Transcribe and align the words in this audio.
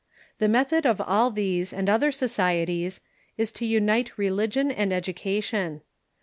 The 0.39 0.47
method 0.47 0.87
of 0.87 0.99
all 0.99 1.29
these 1.29 1.71
and 1.71 1.87
other 1.87 2.11
societies 2.11 3.01
is 3.37 3.51
to 3.51 3.67
unite 3.67 4.17
religion 4.17 4.71
and 4.71 4.91
education. 4.91 5.81